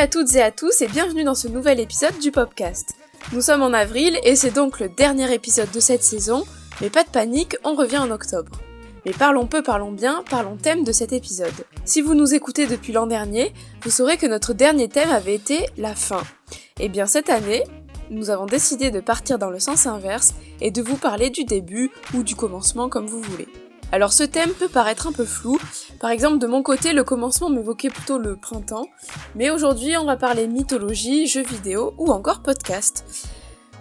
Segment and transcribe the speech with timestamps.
[0.00, 2.94] à toutes et à tous et bienvenue dans ce nouvel épisode du podcast.
[3.34, 6.46] Nous sommes en avril et c'est donc le dernier épisode de cette saison,
[6.80, 8.52] mais pas de panique, on revient en octobre.
[9.04, 11.52] Mais parlons peu, parlons bien, parlons thème de cet épisode.
[11.84, 15.66] Si vous nous écoutez depuis l'an dernier, vous saurez que notre dernier thème avait été
[15.76, 16.22] la fin.
[16.78, 17.64] Et eh bien cette année,
[18.08, 21.90] nous avons décidé de partir dans le sens inverse et de vous parler du début
[22.14, 23.48] ou du commencement comme vous voulez.
[23.92, 25.58] Alors ce thème peut paraître un peu flou,
[25.98, 28.86] par exemple de mon côté le commencement m'évoquait plutôt le printemps,
[29.34, 33.04] mais aujourd'hui on va parler mythologie, jeux vidéo ou encore podcast.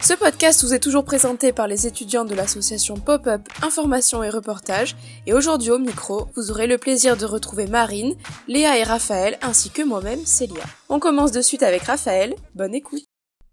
[0.01, 4.95] Ce podcast vous est toujours présenté par les étudiants de l'association Pop-up Information et Reportage,
[5.27, 8.15] et aujourd'hui au micro, vous aurez le plaisir de retrouver Marine,
[8.47, 10.63] Léa et Raphaël, ainsi que moi-même, Célia.
[10.87, 13.03] On commence de suite avec Raphaël, bonne écoute.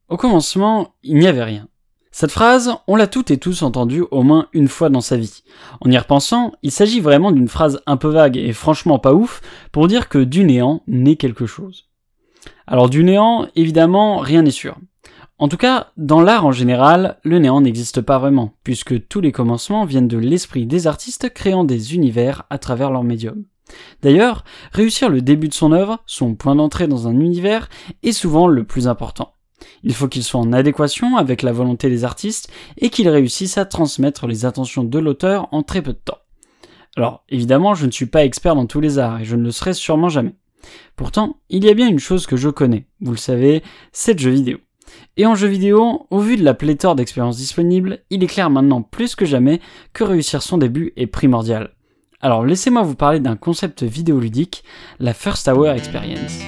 [0.09, 1.69] Au commencement, il n'y avait rien.
[2.19, 5.43] Cette phrase, on l'a toutes et tous entendue au moins une fois dans sa vie.
[5.83, 9.43] En y repensant, il s'agit vraiment d'une phrase un peu vague et franchement pas ouf
[9.71, 11.91] pour dire que du néant naît quelque chose.
[12.67, 14.79] Alors du néant, évidemment, rien n'est sûr.
[15.37, 19.31] En tout cas, dans l'art en général, le néant n'existe pas vraiment, puisque tous les
[19.31, 23.45] commencements viennent de l'esprit des artistes créant des univers à travers leur médium.
[24.01, 27.69] D'ailleurs, réussir le début de son œuvre, son point d'entrée dans un univers,
[28.03, 29.36] est souvent le plus important.
[29.83, 33.65] Il faut qu'il soit en adéquation avec la volonté des artistes et qu'il réussisse à
[33.65, 36.19] transmettre les intentions de l'auteur en très peu de temps.
[36.97, 39.51] Alors, évidemment, je ne suis pas expert dans tous les arts et je ne le
[39.51, 40.35] serai sûrement jamais.
[40.97, 43.63] Pourtant, il y a bien une chose que je connais, vous le savez,
[43.93, 44.59] c'est le jeu vidéo.
[45.17, 48.83] Et en jeu vidéo, au vu de la pléthore d'expériences disponibles, il est clair maintenant
[48.83, 49.61] plus que jamais
[49.93, 51.71] que réussir son début est primordial.
[52.21, 54.65] Alors laissez-moi vous parler d'un concept vidéoludique,
[54.99, 56.39] la First Hour Experience.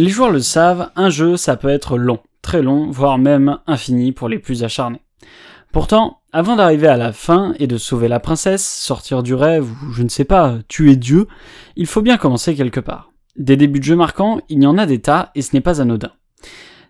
[0.00, 4.12] Les joueurs le savent, un jeu ça peut être long, très long, voire même infini
[4.12, 5.02] pour les plus acharnés.
[5.72, 9.92] Pourtant, avant d'arriver à la fin et de sauver la princesse, sortir du rêve ou
[9.92, 11.26] je ne sais pas, tuer Dieu,
[11.76, 13.12] il faut bien commencer quelque part.
[13.36, 15.82] Des débuts de jeu marquants, il y en a des tas et ce n'est pas
[15.82, 16.12] anodin.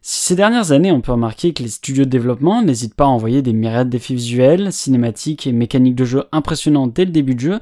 [0.03, 3.09] Si ces dernières années on peut remarquer que les studios de développement n'hésitent pas à
[3.09, 7.41] envoyer des myriades d'effets visuels, cinématiques et mécaniques de jeu impressionnants dès le début de
[7.41, 7.61] jeu,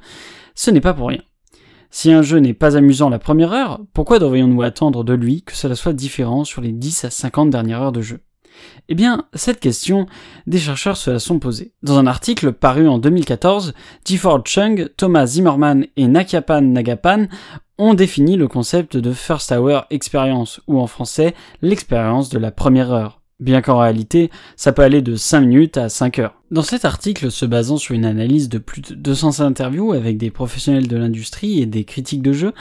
[0.54, 1.22] ce n'est pas pour rien.
[1.90, 5.54] Si un jeu n'est pas amusant la première heure, pourquoi devrions-nous attendre de lui que
[5.54, 8.20] cela soit différent sur les 10 à 50 dernières heures de jeu?
[8.88, 10.06] Eh bien, cette question,
[10.46, 11.72] des chercheurs se la sont posées.
[11.82, 17.26] Dans un article paru en 2014, Gifford Chung, Thomas Zimmerman et Nakyapan Nagapan
[17.78, 22.92] ont défini le concept de First Hour Experience, ou en français, l'expérience de la première
[22.92, 23.17] heure.
[23.40, 26.34] Bien qu'en réalité, ça peut aller de 5 minutes à 5 heures.
[26.50, 30.32] Dans cet article, se basant sur une analyse de plus de 200 interviews avec des
[30.32, 32.52] professionnels de l'industrie et des critiques de jeux,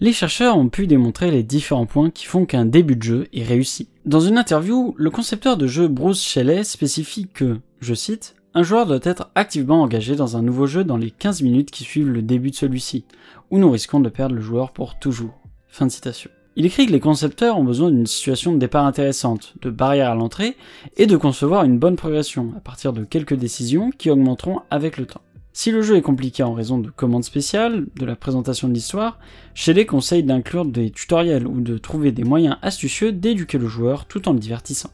[0.00, 3.42] les chercheurs ont pu démontrer les différents points qui font qu'un début de jeu est
[3.42, 3.88] réussi.
[4.04, 8.86] Dans une interview, le concepteur de jeu Bruce Shelley spécifie que, je cite, un joueur
[8.86, 12.22] doit être activement engagé dans un nouveau jeu dans les 15 minutes qui suivent le
[12.22, 13.04] début de celui-ci,
[13.50, 15.40] ou nous risquons de perdre le joueur pour toujours.
[15.68, 16.30] Fin de citation.
[16.58, 20.16] Il écrit que les concepteurs ont besoin d'une situation de départ intéressante, de barrière à
[20.16, 20.56] l'entrée,
[20.96, 25.06] et de concevoir une bonne progression à partir de quelques décisions qui augmenteront avec le
[25.06, 25.20] temps.
[25.52, 29.20] Si le jeu est compliqué en raison de commandes spéciales, de la présentation de l'histoire,
[29.54, 34.28] Shelley conseille d'inclure des tutoriels ou de trouver des moyens astucieux d'éduquer le joueur tout
[34.28, 34.90] en le divertissant.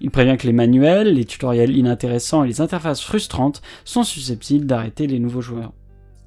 [0.00, 5.08] Il prévient que les manuels, les tutoriels inintéressants et les interfaces frustrantes sont susceptibles d'arrêter
[5.08, 5.72] les nouveaux joueurs.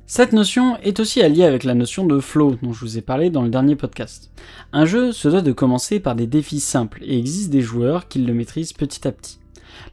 [0.09, 3.29] Cette notion est aussi alliée avec la notion de flow dont je vous ai parlé
[3.29, 4.31] dans le dernier podcast.
[4.71, 8.19] Un jeu se doit de commencer par des défis simples et existe des joueurs qui
[8.19, 9.37] le maîtrisent petit à petit.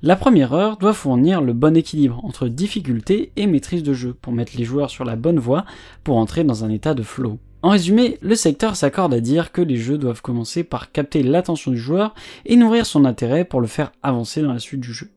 [0.02, 4.32] La première heure doit fournir le bon équilibre entre difficulté et maîtrise de jeu pour
[4.32, 5.64] mettre les joueurs sur la bonne voie
[6.04, 7.40] pour entrer dans un état de flow.
[7.62, 11.72] En résumé, le secteur s'accorde à dire que les jeux doivent commencer par capter l'attention
[11.72, 12.14] du joueur
[12.46, 15.10] et nourrir son intérêt pour le faire avancer dans la suite du jeu.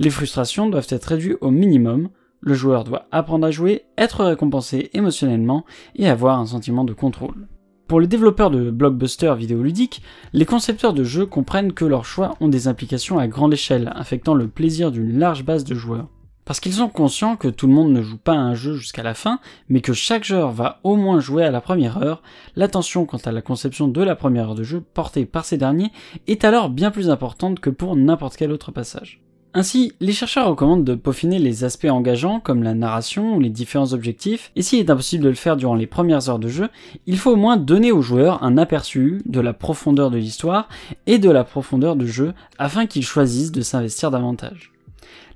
[0.00, 2.08] Les frustrations doivent être réduites au minimum,
[2.42, 5.64] le joueur doit apprendre à jouer, être récompensé émotionnellement
[5.96, 7.48] et avoir un sentiment de contrôle.
[7.88, 10.02] Pour les développeurs de blockbusters vidéoludiques,
[10.32, 14.34] les concepteurs de jeux comprennent que leurs choix ont des implications à grande échelle, affectant
[14.34, 16.08] le plaisir d'une large base de joueurs.
[16.44, 19.04] Parce qu'ils sont conscients que tout le monde ne joue pas à un jeu jusqu'à
[19.04, 19.38] la fin,
[19.68, 22.22] mais que chaque joueur va au moins jouer à la première heure,
[22.56, 25.92] l'attention quant à la conception de la première heure de jeu portée par ces derniers
[26.26, 29.21] est alors bien plus importante que pour n'importe quel autre passage.
[29.54, 33.92] Ainsi, les chercheurs recommandent de peaufiner les aspects engageants comme la narration ou les différents
[33.92, 36.70] objectifs, et s'il est impossible de le faire durant les premières heures de jeu,
[37.06, 40.70] il faut au moins donner aux joueurs un aperçu de la profondeur de l'histoire
[41.06, 44.72] et de la profondeur de jeu afin qu'ils choisissent de s'investir davantage.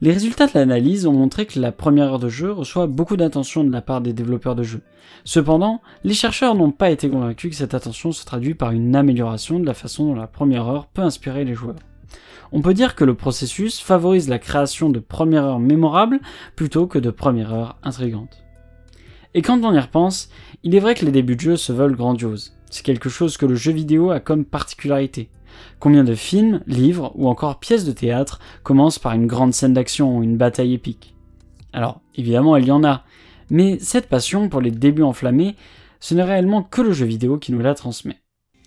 [0.01, 3.65] Les résultats de l'analyse ont montré que la première heure de jeu reçoit beaucoup d'attention
[3.65, 4.83] de la part des développeurs de jeux.
[5.25, 9.59] Cependant, les chercheurs n'ont pas été convaincus que cette attention se traduit par une amélioration
[9.61, 11.77] de la façon dont la première heure peut inspirer les joueurs.
[12.53, 16.21] On peut dire que le processus favorise la création de premières heures mémorables
[16.55, 18.45] plutôt que de premières heures intrigantes.
[19.35, 20.31] Et quand on y repense,
[20.63, 22.57] il est vrai que les débuts de jeu se veulent grandioses.
[22.71, 25.29] C'est quelque chose que le jeu vidéo a comme particularité.
[25.79, 30.17] Combien de films, livres ou encore pièces de théâtre commencent par une grande scène d'action
[30.17, 31.15] ou une bataille épique?
[31.73, 33.05] Alors, évidemment, il y en a,
[33.51, 35.55] mais cette passion pour les débuts enflammés,
[36.01, 38.21] ce n'est réellement que le jeu vidéo qui nous la transmet.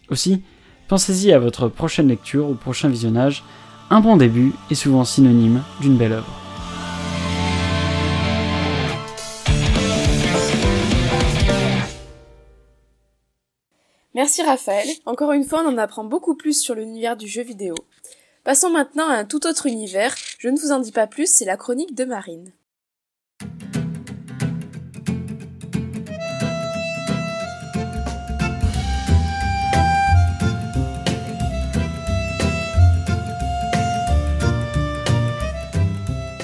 [0.10, 0.44] Aussi,
[0.90, 3.44] pensez-y à votre prochaine lecture ou prochain visionnage,
[3.92, 6.36] un bon début est souvent synonyme d'une belle œuvre.
[14.16, 14.88] Merci Raphaël.
[15.06, 17.76] Encore une fois, on en apprend beaucoup plus sur l'univers du jeu vidéo.
[18.44, 20.16] Passons maintenant à un tout autre univers.
[20.40, 22.52] Je ne vous en dis pas plus, c'est la chronique de Marine.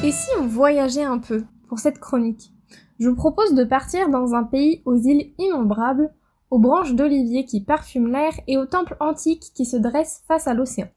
[0.05, 2.53] Et si on voyageait un peu pour cette chronique?
[2.99, 6.13] Je vous propose de partir dans un pays aux îles innombrables
[6.51, 10.53] aux branches d'olivier qui parfument l'air et aux temples antiques qui se dressent face à
[10.53, 10.89] l'océan.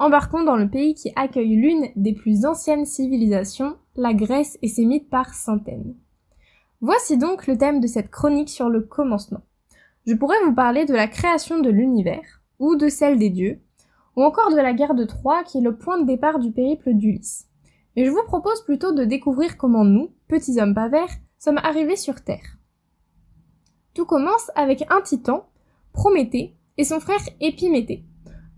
[0.00, 4.86] Embarquons dans le pays qui accueille l'une des plus anciennes civilisations, la Grèce et ses
[4.86, 5.94] mythes par centaines.
[6.80, 9.42] Voici donc le thème de cette chronique sur le commencement.
[10.04, 13.60] Je pourrais vous parler de la création de l'univers, ou de celle des dieux,
[14.16, 16.94] ou encore de la guerre de Troie qui est le point de départ du périple
[16.94, 17.46] d'Ulysse.
[17.96, 20.90] Mais je vous propose plutôt de découvrir comment nous, petits hommes pas
[21.38, 22.58] sommes arrivés sur Terre.
[23.94, 25.48] Tout commence avec un titan,
[25.92, 28.04] Prométhée, et son frère Épiméthée.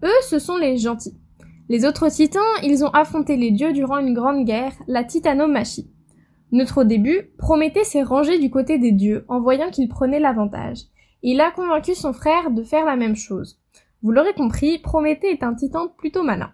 [0.04, 1.19] Eux, ce sont les gentils.
[1.69, 5.90] Les autres titans, ils ont affronté les dieux durant une grande guerre, la titanomachie.
[6.52, 10.82] Notre au début, Prométhée s'est rangé du côté des dieux en voyant qu'il prenait l'avantage.
[11.22, 13.58] Il a convaincu son frère de faire la même chose.
[14.02, 16.52] Vous l'aurez compris, Prométhée est un titan plutôt malin.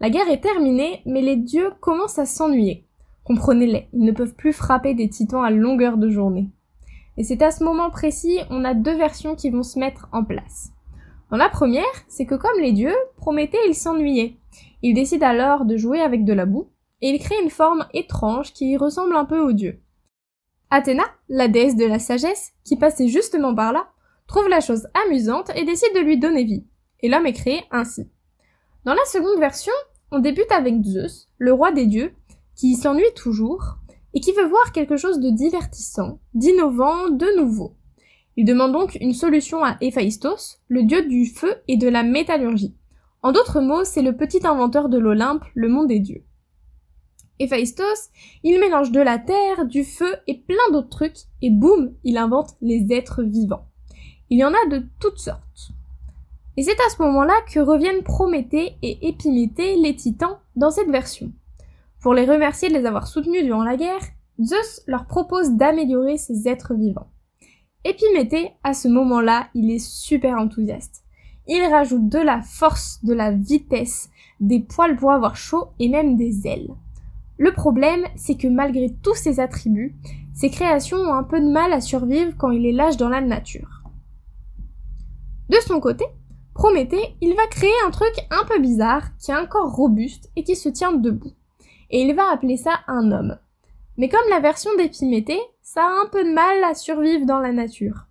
[0.00, 2.84] La guerre est terminée, mais les dieux commencent à s'ennuyer.
[3.24, 6.50] Comprenez-les, ils ne peuvent plus frapper des titans à longueur de journée.
[7.16, 10.24] Et c'est à ce moment précis, on a deux versions qui vont se mettre en
[10.24, 10.72] place.
[11.30, 14.36] Dans la première, c'est que comme les dieux, Prométhée il s'ennuyait.
[14.82, 16.68] Il décide alors de jouer avec de la boue,
[17.00, 19.80] et il crée une forme étrange qui ressemble un peu aux dieux.
[20.70, 23.86] Athéna, la déesse de la sagesse, qui passait justement par là,
[24.26, 26.64] trouve la chose amusante et décide de lui donner vie.
[27.00, 28.08] Et l'homme est créé ainsi.
[28.84, 29.72] Dans la seconde version,
[30.10, 32.12] on débute avec Zeus, le roi des dieux,
[32.54, 33.78] qui s'ennuie toujours,
[34.12, 37.76] et qui veut voir quelque chose de divertissant, d'innovant, de nouveau.
[38.36, 42.76] Il demande donc une solution à Héphaïstos, le dieu du feu et de la métallurgie.
[43.22, 46.22] En d'autres mots, c'est le petit inventeur de l'Olympe, le monde des dieux.
[47.38, 48.10] Héphaïstos,
[48.42, 52.50] il mélange de la terre, du feu et plein d'autres trucs, et boum, il invente
[52.60, 53.66] les êtres vivants.
[54.28, 55.72] Il y en a de toutes sortes.
[56.56, 61.32] Et c'est à ce moment-là que reviennent Prométhée et Épiméthée, les titans, dans cette version.
[62.00, 64.02] Pour les remercier de les avoir soutenus durant la guerre,
[64.40, 67.08] Zeus leur propose d'améliorer ces êtres vivants.
[67.84, 71.04] Épiméthée, à ce moment-là, il est super enthousiaste.
[71.46, 74.10] Il rajoute de la force, de la vitesse,
[74.40, 76.70] des poils pour avoir chaud et même des ailes.
[77.36, 79.96] Le problème, c'est que malgré tous ces attributs,
[80.34, 83.20] ses créations ont un peu de mal à survivre quand il est lâche dans la
[83.20, 83.82] nature.
[85.50, 86.04] De son côté,
[86.54, 90.44] Prométhée, il va créer un truc un peu bizarre, qui est un corps robuste et
[90.44, 91.32] qui se tient debout
[91.94, 93.38] et il va appeler ça un homme.
[93.96, 97.52] Mais comme la version d'Épiméthée, ça a un peu de mal à survivre dans la
[97.52, 98.06] nature.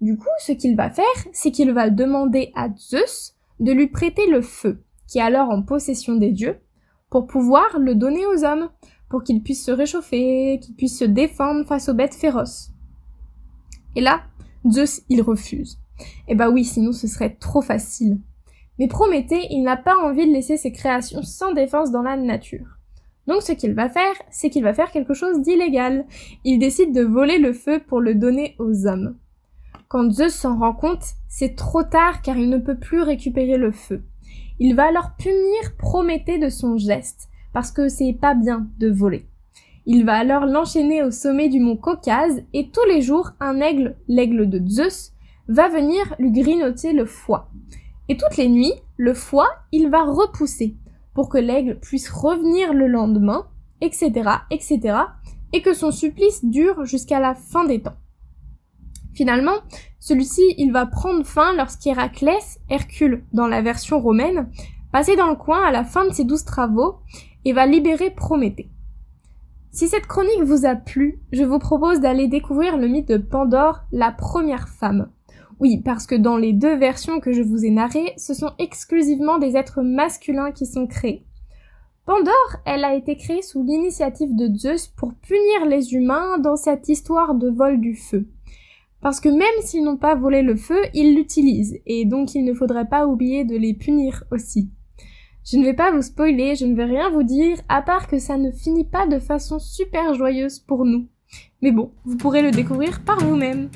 [0.00, 4.30] Du coup, ce qu'il va faire, c'est qu'il va demander à Zeus de lui prêter
[4.30, 6.58] le feu, qui est alors en possession des dieux,
[7.10, 8.70] pour pouvoir le donner aux hommes,
[9.10, 12.70] pour qu'ils puissent se réchauffer, qu'ils puissent se défendre face aux bêtes féroces.
[13.94, 14.22] Et là,
[14.70, 15.78] Zeus, il refuse.
[16.28, 18.18] Eh bah oui, sinon ce serait trop facile.
[18.78, 22.78] Mais Prométhée, il n'a pas envie de laisser ses créations sans défense dans la nature.
[23.26, 26.06] Donc ce qu'il va faire, c'est qu'il va faire quelque chose d'illégal.
[26.44, 29.16] Il décide de voler le feu pour le donner aux hommes.
[29.88, 33.72] Quand Zeus s'en rend compte, c'est trop tard car il ne peut plus récupérer le
[33.72, 34.02] feu.
[34.58, 39.26] Il va alors punir Prométhée de son geste, parce que c'est pas bien de voler.
[39.86, 43.96] Il va alors l'enchaîner au sommet du mont Caucase et tous les jours un aigle,
[44.08, 45.12] l'aigle de Zeus,
[45.48, 47.50] va venir lui grignoter le foie.
[48.08, 50.76] Et toutes les nuits, le foie, il va repousser
[51.14, 53.48] pour que l'aigle puisse revenir le lendemain,
[53.80, 54.98] etc., etc.,
[55.52, 57.96] et que son supplice dure jusqu'à la fin des temps.
[59.14, 59.56] Finalement,
[59.98, 64.50] celui-ci, il va prendre fin lorsqu'Héraclès, Hercule dans la version romaine,
[64.92, 66.98] passait dans le coin à la fin de ses douze travaux
[67.44, 68.70] et va libérer Prométhée.
[69.70, 73.80] Si cette chronique vous a plu, je vous propose d'aller découvrir le mythe de Pandore,
[73.92, 75.10] la première femme,
[75.60, 79.38] Oui, parce que dans les deux versions que je vous ai narrées, ce sont exclusivement
[79.38, 81.24] des êtres masculins qui sont créés.
[82.06, 86.88] Pandore, elle a été créée sous l'initiative de Zeus pour punir les humains dans cette
[86.88, 88.28] histoire de vol du feu.
[89.00, 92.54] Parce que même s'ils n'ont pas volé le feu, ils l'utilisent, et donc il ne
[92.54, 94.70] faudrait pas oublier de les punir aussi.
[95.44, 98.18] Je ne vais pas vous spoiler, je ne vais rien vous dire, à part que
[98.18, 101.08] ça ne finit pas de façon super joyeuse pour nous.
[101.62, 103.70] Mais bon, vous pourrez le découvrir par vous-même.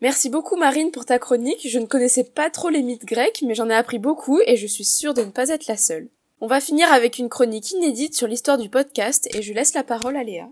[0.00, 1.66] Merci beaucoup Marine pour ta chronique.
[1.68, 4.68] Je ne connaissais pas trop les mythes grecs, mais j'en ai appris beaucoup et je
[4.68, 6.08] suis sûre de ne pas être la seule.
[6.40, 9.82] On va finir avec une chronique inédite sur l'histoire du podcast et je laisse la
[9.82, 10.48] parole à Léa.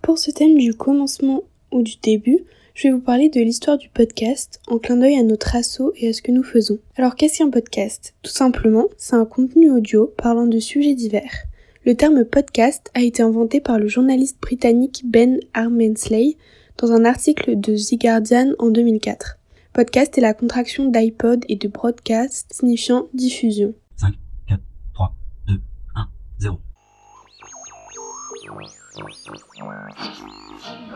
[0.00, 1.42] Pour ce thème du commencement
[1.72, 5.22] ou du début, je vais vous parler de l'histoire du podcast en clin d'œil à
[5.22, 6.78] notre assaut et à ce que nous faisons.
[6.96, 8.14] Alors qu'est-ce qu'un podcast?
[8.22, 11.44] Tout simplement, c'est un contenu audio parlant de sujets divers.
[11.84, 16.36] Le terme podcast a été inventé par le journaliste britannique Ben Armensley
[16.78, 19.38] dans un article de The Guardian en 2004.
[19.72, 23.74] Podcast est la contraction d'iPod et de broadcast signifiant diffusion.
[23.96, 24.14] 5,
[24.48, 24.60] 4,
[24.94, 25.14] 3,
[25.48, 25.60] 2,
[25.94, 26.58] 1, 0.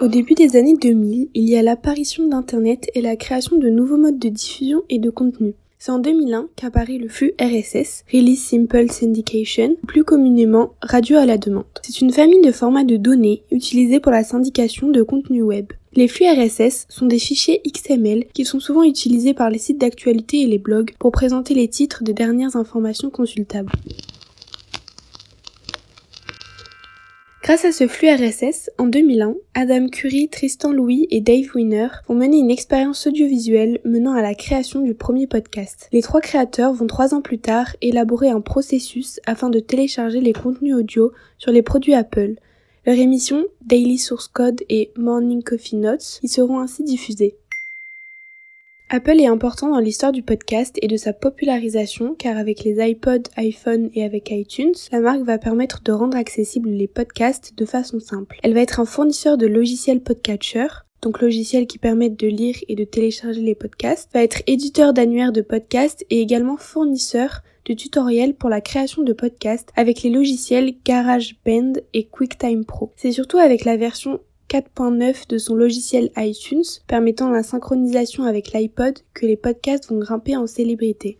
[0.00, 3.96] Au début des années 2000, il y a l'apparition d'Internet et la création de nouveaux
[3.96, 5.54] modes de diffusion et de contenu.
[5.78, 11.38] C'est en 2001 qu'apparaît le flux RSS, Release Simple Syndication, plus communément radio à la
[11.38, 11.64] demande.
[11.82, 15.72] C'est une famille de formats de données utilisés pour la syndication de contenu web.
[15.94, 20.42] Les flux RSS sont des fichiers XML qui sont souvent utilisés par les sites d'actualité
[20.42, 23.72] et les blogs pour présenter les titres des dernières informations consultables.
[27.46, 32.16] Grâce à ce flux RSS, en 2001, Adam Curry, Tristan Louis et Dave Winner vont
[32.16, 35.88] mener une expérience audiovisuelle menant à la création du premier podcast.
[35.92, 40.32] Les trois créateurs vont trois ans plus tard élaborer un processus afin de télécharger les
[40.32, 42.34] contenus audio sur les produits Apple.
[42.84, 47.36] Leur émission, Daily Source Code et Morning Coffee Notes, y seront ainsi diffusées.
[48.88, 53.26] Apple est important dans l'histoire du podcast et de sa popularisation car avec les iPod,
[53.36, 57.98] iPhone et avec iTunes, la marque va permettre de rendre accessibles les podcasts de façon
[57.98, 58.38] simple.
[58.44, 60.68] Elle va être un fournisseur de logiciels podcatcher,
[61.02, 65.32] donc logiciels qui permettent de lire et de télécharger les podcasts, va être éditeur d'annuaires
[65.32, 70.76] de podcasts et également fournisseur de tutoriels pour la création de podcasts avec les logiciels
[70.84, 72.92] GarageBand et QuickTime Pro.
[72.94, 78.98] C'est surtout avec la version 4.9 de son logiciel iTunes, permettant la synchronisation avec l'iPod,
[79.14, 81.18] que les podcasts vont grimper en célébrité.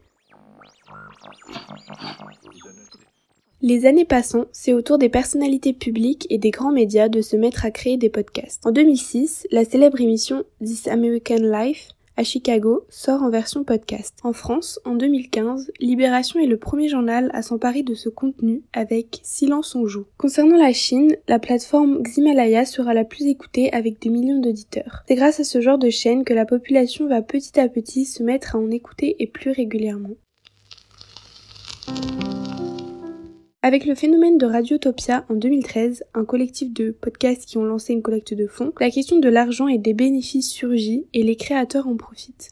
[3.63, 7.37] Les années passant, c'est au tour des personnalités publiques et des grands médias de se
[7.37, 8.65] mettre à créer des podcasts.
[8.67, 14.19] En 2006, la célèbre émission This American Life à Chicago sort en version podcast.
[14.23, 19.21] En France, en 2015, Libération est le premier journal à s'emparer de ce contenu avec
[19.23, 20.07] Silence on joue.
[20.17, 25.05] Concernant la Chine, la plateforme Ximalaya sera la plus écoutée avec des millions d'auditeurs.
[25.09, 28.23] C'est grâce à ce genre de chaîne que la population va petit à petit se
[28.23, 30.17] mettre à en écouter et plus régulièrement.
[33.67, 38.01] Avec le phénomène de Radiotopia en 2013, un collectif de podcasts qui ont lancé une
[38.01, 41.97] collecte de fonds, la question de l'argent et des bénéfices surgit et les créateurs en
[41.97, 42.51] profitent.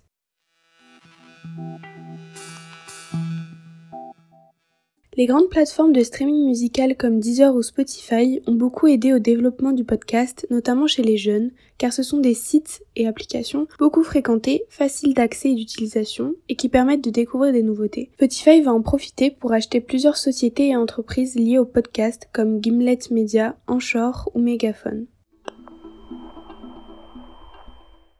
[5.17, 9.71] Les grandes plateformes de streaming musical comme Deezer ou Spotify ont beaucoup aidé au développement
[9.71, 14.65] du podcast, notamment chez les jeunes, car ce sont des sites et applications beaucoup fréquentés,
[14.69, 18.11] faciles d'accès et d'utilisation, et qui permettent de découvrir des nouveautés.
[18.15, 22.99] Spotify va en profiter pour acheter plusieurs sociétés et entreprises liées au podcast comme Gimlet
[23.13, 25.07] Media, Anchor ou Megaphone.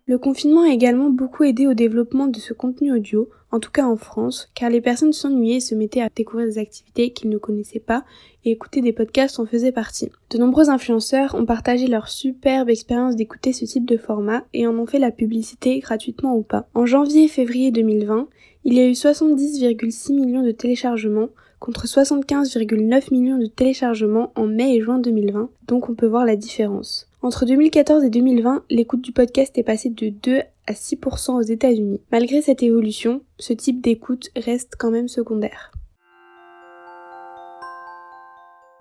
[0.07, 3.87] Le confinement a également beaucoup aidé au développement de ce contenu audio, en tout cas
[3.87, 7.39] en France, car les personnes s'ennuyaient et se mettaient à découvrir des activités qu'ils ne
[7.39, 8.05] connaissaient pas
[8.45, 10.11] et écouter des podcasts en faisait partie.
[10.31, 14.77] De nombreux influenceurs ont partagé leur superbe expérience d'écouter ce type de format et en
[14.77, 16.67] ont fait la publicité gratuitement ou pas.
[16.75, 18.27] En janvier et février 2020,
[18.65, 21.29] il y a eu 70,6 millions de téléchargements
[21.61, 26.35] contre 75,9 millions de téléchargements en mai et juin 2020, donc on peut voir la
[26.35, 27.09] différence.
[27.23, 32.01] Entre 2014 et 2020, l'écoute du podcast est passée de 2 à 6% aux États-Unis.
[32.11, 35.73] Malgré cette évolution, ce type d'écoute reste quand même secondaire.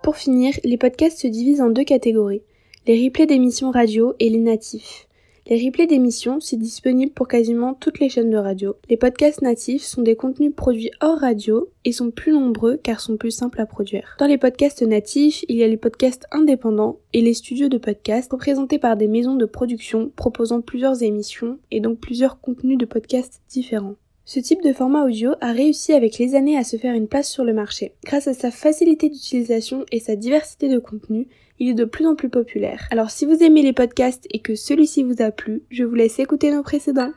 [0.04, 2.44] Pour finir, les podcasts se divisent en deux catégories,
[2.86, 5.08] les replays d'émissions radio et les natifs.
[5.46, 8.78] Les replays d'émissions, c'est disponible pour quasiment toutes les chaînes de radio.
[8.90, 13.18] Les podcasts natifs sont des contenus produits hors radio et sont plus nombreux car sont
[13.18, 14.16] plus simples à produire.
[14.20, 18.32] Dans les podcasts natifs, il y a les podcasts indépendants et les studios de podcasts
[18.32, 23.42] représentés par des maisons de production proposant plusieurs émissions et donc plusieurs contenus de podcasts
[23.50, 23.96] différents.
[24.24, 27.30] Ce type de format audio a réussi avec les années à se faire une place
[27.30, 27.92] sur le marché.
[28.06, 31.28] Grâce à sa facilité d'utilisation et sa diversité de contenu,
[31.64, 32.86] il est de plus en plus populaire.
[32.92, 36.20] Alors si vous aimez les podcasts et que celui-ci vous a plu, je vous laisse
[36.20, 37.14] écouter nos précédents.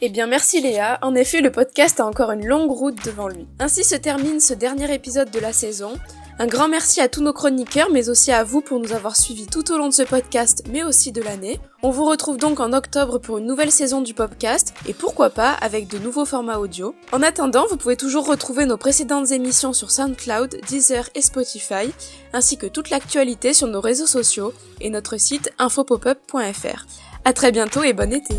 [0.00, 3.46] Eh bien merci Léa, en effet le podcast a encore une longue route devant lui.
[3.58, 5.92] Ainsi se termine ce dernier épisode de la saison.
[6.38, 9.46] Un grand merci à tous nos chroniqueurs, mais aussi à vous pour nous avoir suivis
[9.46, 11.58] tout au long de ce podcast, mais aussi de l'année.
[11.82, 15.52] On vous retrouve donc en octobre pour une nouvelle saison du podcast, et pourquoi pas
[15.52, 16.94] avec de nouveaux formats audio.
[17.12, 21.90] En attendant, vous pouvez toujours retrouver nos précédentes émissions sur SoundCloud, Deezer et Spotify,
[22.34, 24.52] ainsi que toute l'actualité sur nos réseaux sociaux
[24.82, 26.86] et notre site infopopup.fr.
[27.24, 28.34] À très bientôt et bon été